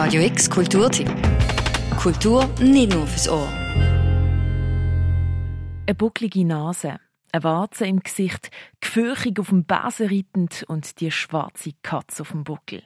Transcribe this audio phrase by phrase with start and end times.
[0.00, 1.10] Radio X Kulturtipp.
[2.00, 3.48] Kultur nicht nur fürs Ohr.
[5.86, 7.00] Eine bucklige Nase,
[7.32, 12.44] eine Warze im Gesicht, gefürchig auf dem Besen reitend und die schwarze Katze auf dem
[12.44, 12.84] Buckel.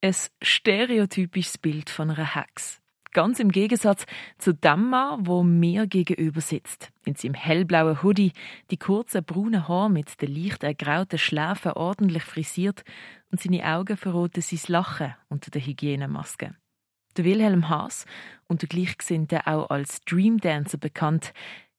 [0.00, 2.80] Ein stereotypisches Bild von einer Hex.
[3.12, 4.04] Ganz im Gegensatz
[4.36, 6.90] zu dem Mann, wo mir gegenüber sitzt.
[7.04, 8.32] In seinem hellblauen Hoodie,
[8.70, 12.84] die kurzen braunen Haare mit den leicht ergrauten Schläfen ordentlich frisiert
[13.30, 16.54] und seine Augen verroten sein Lachen unter der Hygienemaske.
[17.16, 18.04] Der Wilhelm Haas,
[18.46, 21.32] unter Gleichgesinnten auch als Dream Dancer bekannt,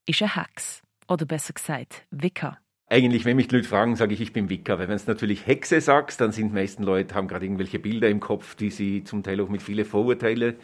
[0.06, 0.82] ist ein Hex.
[1.08, 2.58] Oder besser gesagt, Wicker.
[2.92, 4.80] Eigentlich, wenn mich die Leute fragen, sage ich, ich bin Wicker.
[4.80, 8.10] Weil wenn es natürlich Hexe sagst, dann sind die meisten Leute, haben gerade irgendwelche Bilder
[8.10, 10.56] im Kopf, die sie zum Teil auch mit vielen Vorurteilen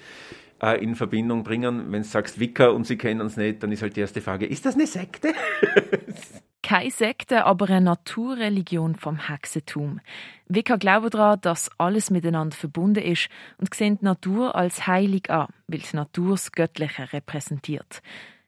[0.62, 1.92] äh, in Verbindung bringen.
[1.92, 4.46] Wenn du sagst Wicker und sie kennen uns nicht, dann ist halt die erste Frage,
[4.46, 5.34] ist das eine Sekte?
[6.64, 10.00] Keine Sekte, aber eine Naturreligion vom Hexentum.
[10.48, 15.48] Wicker glauben daran, dass alles miteinander verbunden ist und sehen die Natur als heilig an,
[15.68, 18.02] weil die Natur das Göttliche repräsentiert.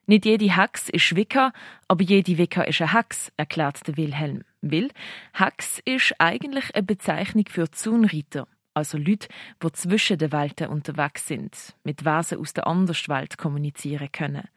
[0.06, 1.52] Nicht jede Hex ist Wicca,
[1.86, 4.42] aber jede Wicca ist eine Hex, erklärt der Wilhelm.
[4.62, 4.90] Will,
[5.34, 9.28] Hex ist eigentlich eine Bezeichnung für Zunreiter also Leute,
[9.62, 14.48] die zwischen den Welten unterwegs sind, mit Wesen aus der Anderswelt kommunizieren können.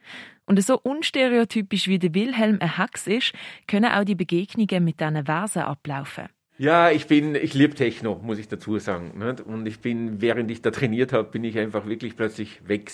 [0.46, 3.32] Und so unstereotypisch wie der Wilhelm ein Hex ist,
[3.66, 6.28] können auch die Begegnungen mit diesen Wesen ablaufen.
[6.58, 9.12] Ja, ich bin, ich liebe Techno, muss ich dazu sagen.
[9.46, 12.90] Und ich bin, während ich da trainiert habe, bin ich einfach wirklich plötzlich weg.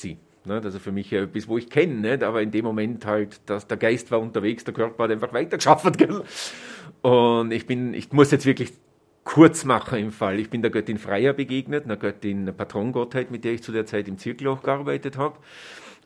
[0.47, 4.11] Also für mich etwas, wo ich kenne, aber in dem Moment halt, dass der Geist
[4.11, 5.85] war unterwegs, der Körper hat einfach weitergeschafft.
[7.03, 8.73] Und ich bin, ich muss jetzt wirklich
[9.29, 10.41] Kurzmacher im Fall.
[10.41, 13.85] Ich bin der Göttin Freier begegnet, einer Göttin, einer Patrongottheit, mit der ich zu der
[13.85, 15.37] Zeit im Zirkel auch gearbeitet habe.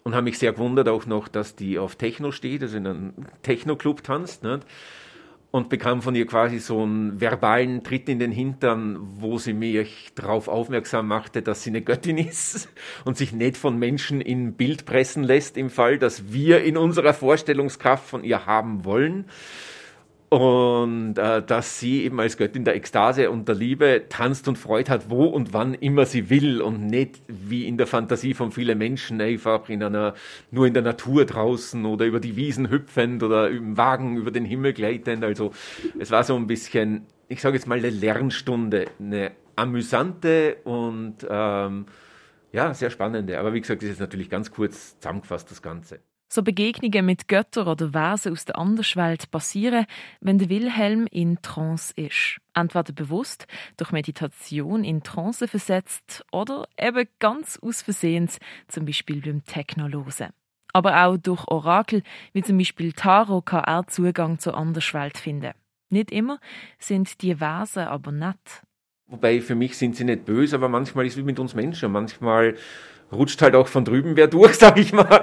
[0.03, 3.13] Und habe mich sehr gewundert auch noch, dass die auf Techno steht, also in einem
[3.43, 4.43] Techno-Club tanzt.
[4.43, 4.67] Nicht?
[5.53, 10.11] Und bekam von ihr quasi so einen verbalen Tritt in den Hintern, wo sie mich
[10.17, 12.71] darauf aufmerksam machte, dass sie eine Göttin ist
[13.05, 17.15] und sich nicht von Menschen in Bild pressen lässt im Fall, dass wir in unserer
[17.15, 19.27] Vorstellungskraft von ihr haben wollen
[20.33, 24.91] und äh, dass sie eben als Göttin der Ekstase und der Liebe tanzt und Freude
[24.91, 28.79] hat, wo und wann immer sie will und nicht wie in der Fantasie von vielen
[28.79, 30.15] Menschen einfach in einer,
[30.51, 34.47] nur in der Natur draußen oder über die Wiesen hüpfend oder im Wagen über den
[34.47, 35.23] Himmel gleitend.
[35.23, 35.53] Also
[35.99, 41.85] es war so ein bisschen, ich sage jetzt mal eine Lernstunde, eine amüsante und ähm,
[42.53, 43.39] ja, sehr spannende.
[43.39, 46.01] Aber wie gesagt, das ist natürlich ganz kurz zusammengefasst, das Ganze.
[46.35, 49.85] So Begegnungen mit Göttern oder Wesen aus der Anderswelt passieren,
[50.23, 52.39] wenn der Wilhelm in Trance ist.
[52.55, 59.45] Entweder bewusst, durch Meditation in Trance versetzt oder eben ganz aus Versehens, zum Beispiel beim
[59.45, 60.29] Technolosen.
[60.73, 65.53] Aber auch durch Orakel, wie zum Beispiel Tarot, kann er Zugang zur Anderswelt finden.
[65.91, 66.41] Nicht immer
[66.79, 68.63] sind die Wesen aber nett.
[69.07, 71.93] Wobei für mich sind sie nicht böse, aber manchmal ist es wie mit uns Menschen.
[71.93, 72.57] Manchmal
[73.13, 75.21] rutscht halt auch von drüben wer durch, sag ich mal.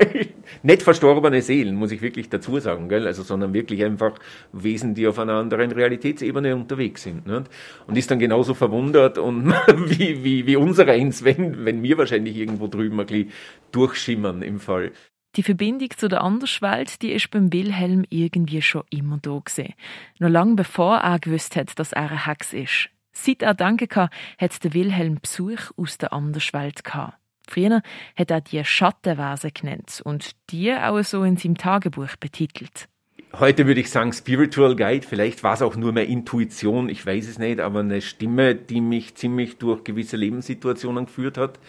[0.64, 3.08] Nicht verstorbene Seelen, muss ich wirklich dazu sagen, gell?
[3.08, 4.14] Also, sondern wirklich einfach
[4.54, 7.28] Wesen, die auf einer anderen Realitätsebene unterwegs sind.
[7.28, 7.50] Nicht?
[7.88, 9.54] Und ist dann genauso verwundert und
[9.86, 13.32] wie, wie, wie unser eins, wenn, wenn wir wahrscheinlich irgendwo drüben ein bisschen
[13.72, 14.92] durchschimmern im Fall.
[15.36, 19.76] Die Verbindung zu der Anderswelt, die ist beim Wilhelm irgendwie schon immer da gewesen.
[20.18, 22.90] Noch lange bevor er gewusst hat, dass er ein Hex ist.
[23.12, 27.19] Seit er Danke hatte, hat der Wilhelm Besuch aus der Anderswelt gehabt.
[27.50, 27.82] Früher
[28.16, 32.88] hat er die Schattenwesen genannt und die auch so in seinem Tagebuch betitelt.
[33.34, 37.28] Heute würde ich sagen Spiritual Guide, vielleicht war es auch nur mehr Intuition, ich weiß
[37.28, 41.60] es nicht, aber eine Stimme, die mich ziemlich durch gewisse Lebenssituationen geführt hat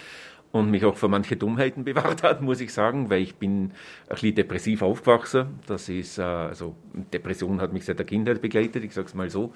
[0.52, 3.72] und mich auch vor manche Dummheiten bewahrt hat, muss ich sagen, weil ich bin ein
[4.08, 5.60] bisschen depressiv aufgewachsen.
[5.66, 6.76] Das ist, äh, also
[7.12, 9.52] Depression hat mich seit der Kindheit begleitet, ich sag's mal so.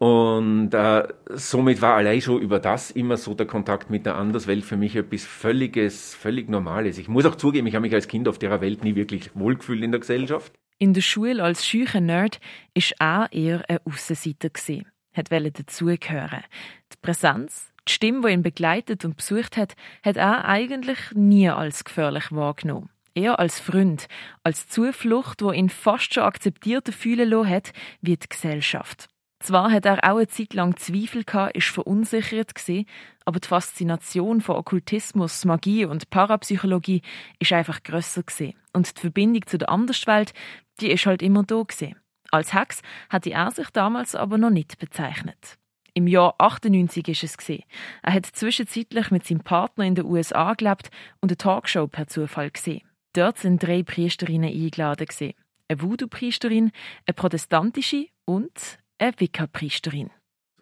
[0.00, 4.64] Und äh, somit war allein schon über das immer so der Kontakt mit der Anderswelt
[4.64, 6.96] für mich etwas völliges, völlig Normales.
[6.96, 9.82] Ich muss auch zugeben, ich habe mich als Kind auf der Welt nie wirklich wohlgefühlt
[9.82, 10.54] in der Gesellschaft.
[10.78, 12.40] In der Schule als schücher Nerd
[12.72, 14.86] ist er eher ein Aussenseiter gewesen.
[15.12, 16.44] Hat wollte dazugehören.
[16.90, 21.84] Die Präsenz, die Stimme, die ihn begleitet und besucht hat, hat er eigentlich nie als
[21.84, 22.88] gefährlich wahrgenommen.
[23.14, 24.08] Eher als Freund,
[24.44, 29.10] als Zuflucht, wo ihn fast schon akzeptierter fühlen hat wie die Gesellschaft.
[29.40, 32.86] Zwar hat er auch eine Zeit lang Zweifel gehabt, ist verunsichert gewesen,
[33.24, 37.00] aber die Faszination von Okkultismus, Magie und Parapsychologie
[37.38, 38.54] ist einfach grösser gewesen.
[38.74, 40.34] Und die Verbindung zu der Anderswelt,
[40.80, 41.96] die ist halt immer da gewesen.
[42.30, 45.56] Als Hex hatte er sich damals aber noch nicht bezeichnet.
[45.94, 47.64] Im Jahr 98 ist es gesehen.
[48.02, 50.90] Er hat zwischenzeitlich mit seinem Partner in den USA gelebt
[51.20, 52.82] und eine Talkshow per Zufall gesehen.
[53.14, 55.34] Dort sind drei Priesterinnen eingeladen gesehen.
[55.66, 56.70] Eine Voodoo-Priesterin,
[57.06, 60.10] eine protestantische und eine Wicca-Priesterin.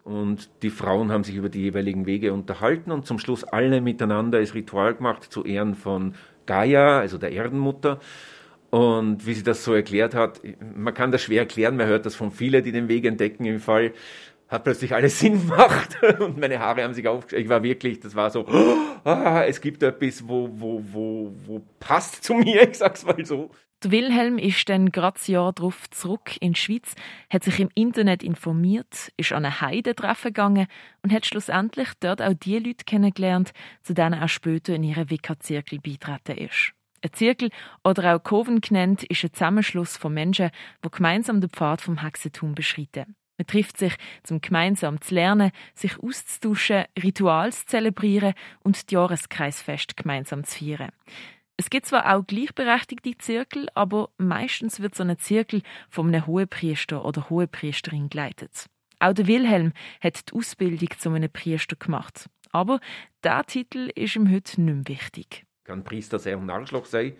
[0.03, 4.39] und die Frauen haben sich über die jeweiligen Wege unterhalten und zum Schluss alle miteinander
[4.39, 6.15] das Ritual gemacht zu Ehren von
[6.45, 7.99] Gaia, also der Erdenmutter.
[8.71, 10.41] Und wie sie das so erklärt hat,
[10.75, 13.59] man kann das schwer erklären, man hört das von vielen, die den Weg entdecken im
[13.59, 13.93] Fall,
[14.47, 17.43] hat plötzlich alles Sinn gemacht und meine Haare haben sich aufgestellt.
[17.43, 18.47] Ich war wirklich, das war so,
[19.03, 23.51] ah, es gibt etwas, wo, wo, wo, wo passt zu mir, ich sag's mal so.
[23.81, 26.95] Der Wilhelm ist dann gerade das Jahr darauf zurück in die Schweiz,
[27.29, 30.67] hat sich im Internet informiert, ist an eine Heidentreffen gegangen
[31.01, 35.79] und hat schlussendlich dort auch die Leute kennengelernt, zu denen er später in ihren Wicca-Zirkel
[35.79, 36.73] beitreten ist.
[37.01, 37.51] Ein Zirkel
[37.85, 40.51] oder auch Coven genannt ist ein Zusammenschluss von Menschen,
[40.83, 43.15] die gemeinsam den Pfad vom Hexentum beschreiten.
[43.37, 43.95] Man trifft sich,
[44.29, 50.91] um gemeinsam zu lernen, sich auszutauschen, Rituals zu zelebrieren und die Jahreskreisfest gemeinsam zu feiern.
[51.59, 57.03] Es gibt zwar auch gleichberechtigte Zirkel, aber meistens wird so ein Zirkel von einem Hohepriester
[57.03, 58.67] oder Hohepriesterin geleitet.
[58.99, 62.29] Auch der Wilhelm hat die Ausbildung zu einem Priester gemacht.
[62.53, 62.79] Aber
[63.25, 65.43] der Titel ist ihm heute nicht mehr wichtig.
[65.59, 67.11] Ich kann Priester sein und Arschloch sein.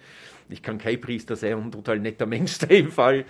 [0.48, 3.26] Ich kann kein Priester sein und total netter Mensch sein im Fall.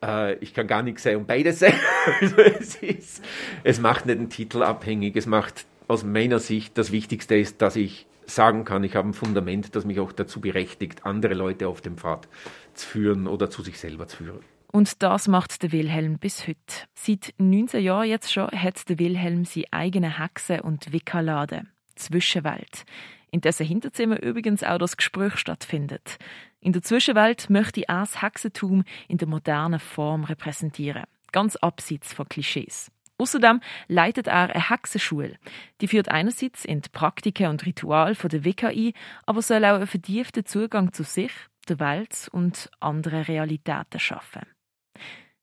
[0.00, 1.74] Äh, ich kann gar nichts sein und beides sein.
[2.20, 3.24] also es, ist,
[3.64, 5.16] es macht nicht den Titel abhängig.
[5.16, 9.14] Es macht aus meiner Sicht das Wichtigste ist, dass ich sagen kann, ich habe ein
[9.14, 12.28] Fundament, das mich auch dazu berechtigt, andere Leute auf dem Pfad
[12.74, 14.40] zu führen oder zu sich selber zu führen.
[14.70, 16.58] Und das macht der Wilhelm bis heute.
[16.94, 21.70] Seit 19 Jahren jetzt schon hat der Wilhelm seine eigene Hexe- und Wickerladen.
[21.94, 22.84] Zwischenwelt.
[23.30, 26.18] In dessen Hinterzimmer übrigens auch das Gespräch stattfindet.
[26.60, 31.04] In der Zwischenwelt möchte er das Hexentum in der modernen Form repräsentieren.
[31.32, 32.90] Ganz abseits von Klischees.
[33.18, 35.36] Außerdem leitet er eine Hexenschule.
[35.80, 38.92] Die führt einerseits in die Praktiken und Ritual der Wicca ein,
[39.26, 41.32] aber soll auch einen vertieften Zugang zu sich,
[41.68, 44.42] der Welt und anderen Realitäten schaffen.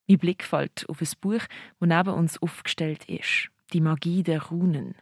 [0.07, 1.41] Mein Blick fällt auf ein Buch,
[1.79, 3.49] das neben uns aufgestellt ist.
[3.73, 4.95] Die Magie der Runen.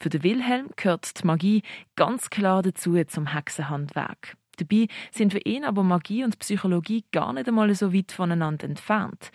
[0.00, 1.62] Für den Wilhelm gehört die Magie
[1.96, 4.36] ganz klar dazu zum Hexenhandwerk.
[4.58, 9.30] Dabei sind für ihn aber Magie und Psychologie gar nicht einmal so weit voneinander entfernt.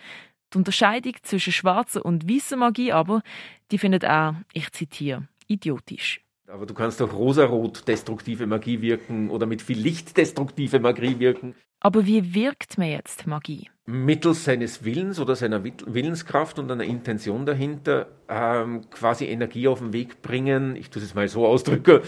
[0.54, 3.22] Die Unterscheidung zwischen schwarzer und weißer Magie aber,
[3.72, 6.20] die findet er, ich zitiere, idiotisch.
[6.46, 11.56] Aber du kannst auch rosarot destruktive Magie wirken oder mit viel Licht destruktive Magie wirken.
[11.80, 13.68] Aber wie wirkt man jetzt Magie?
[13.86, 19.92] Mittels seines Willens oder seiner Willenskraft und einer Intention dahinter ähm, quasi Energie auf den
[19.92, 22.02] Weg bringen, ich tue es mal so ausdrücke,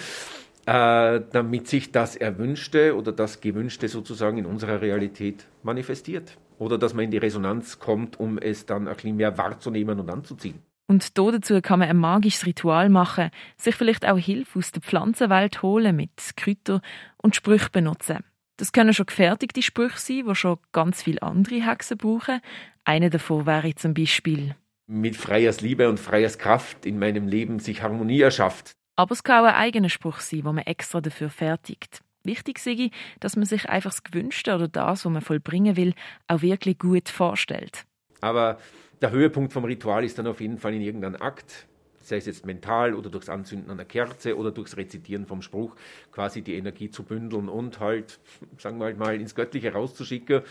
[0.67, 6.37] äh, damit sich das Erwünschte oder das Gewünschte sozusagen in unserer Realität manifestiert.
[6.59, 10.11] Oder dass man in die Resonanz kommt, um es dann ein bisschen mehr wahrzunehmen und
[10.11, 10.61] anzuziehen.
[10.89, 15.63] Und dazu kann man ein magisches Ritual machen, sich vielleicht auch Hilfe aus der Pflanzenwelt
[15.63, 16.81] holen mit Kräutern
[17.17, 18.25] und Sprüchen benutzen.
[18.57, 22.41] Das können schon gefertigte Sprüche sein, die schon ganz viele andere Hexen brauchen.
[22.85, 24.55] Eine davon wäre zum Beispiel
[24.87, 28.77] mit freies Liebe und freies Kraft in meinem Leben sich Harmonie erschafft.
[28.97, 32.01] Aber es kann auch ein eigener Spruch sein, den man extra dafür fertigt.
[32.25, 35.95] Wichtig ist, dass man sich einfach das Gewünschte oder das, was man vollbringen will,
[36.27, 37.85] auch wirklich gut vorstellt.
[38.21, 38.59] Aber
[39.01, 41.67] der Höhepunkt vom Ritual ist dann auf jeden Fall in irgendeinem Akt,
[42.03, 45.77] sei es jetzt mental oder durchs Anzünden einer Kerze oder durchs Rezitieren vom Spruch,
[46.11, 48.19] quasi die Energie zu bündeln und halt,
[48.59, 50.43] sagen wir halt mal, ins Göttliche rauszuschicken,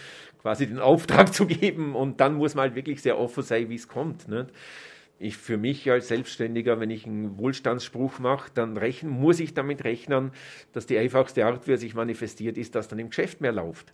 [0.42, 3.76] quasi den Auftrag zu geben und dann muss man halt wirklich sehr offen sein, wie
[3.76, 4.28] es kommt.
[4.28, 4.48] Nicht?
[5.20, 9.84] Ich für mich als Selbstständiger, wenn ich einen Wohlstandsspruch mache, dann rechnen, muss ich damit
[9.84, 10.32] rechnen,
[10.74, 13.94] dass die einfachste Art, wie er sich manifestiert, ist, dass dann im Geschäft mehr läuft.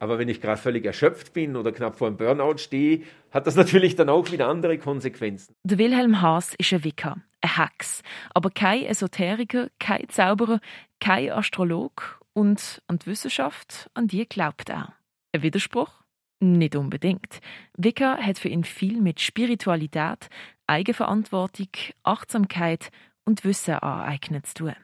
[0.00, 3.56] Aber wenn ich gerade völlig erschöpft bin oder knapp vor einem Burnout stehe, hat das
[3.56, 5.54] natürlich dann auch wieder andere Konsequenzen.
[5.64, 8.02] Der Wilhelm Haas ist ein Wicker, ein Hex,
[8.34, 10.60] aber kein Esoteriker, kein Zauberer,
[11.00, 14.94] kein Astrolog und an die Wissenschaft, an die glaubt er.
[15.32, 15.92] Ein Widerspruch?
[16.40, 17.40] Nicht unbedingt.
[17.76, 20.28] Wicca hat für ihn viel mit Spiritualität,
[20.68, 21.68] Eigenverantwortung,
[22.04, 22.90] Achtsamkeit
[23.24, 24.74] und Wissen aneignen zu tun.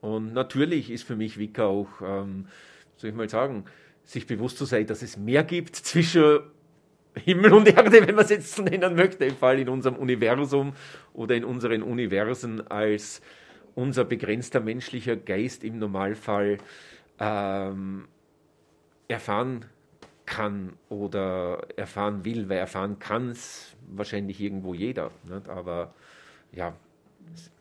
[0.00, 2.46] Und natürlich ist für mich Wicca auch, ähm,
[2.96, 3.64] soll ich mal sagen,
[4.02, 6.40] sich bewusst zu sein, dass es mehr gibt zwischen
[7.14, 10.72] Himmel und Erde, wenn man es jetzt nennen möchte, im Fall in unserem Universum
[11.14, 13.22] oder in unseren Universen, als
[13.76, 16.58] unser begrenzter menschlicher Geist im Normalfall
[17.20, 18.08] ähm,
[19.06, 19.64] erfahren
[20.28, 25.10] kann oder erfahren will, weil erfahren kann es wahrscheinlich irgendwo jeder.
[25.24, 25.48] Nicht?
[25.48, 25.94] Aber
[26.52, 26.74] ja,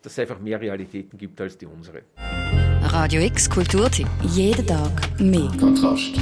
[0.02, 2.02] dass es einfach mehr Realitäten gibt als die unsere.
[2.82, 4.08] Radio X Kulturtipp.
[4.22, 5.50] Jeden Tag mehr.
[5.60, 6.20] Kontrast.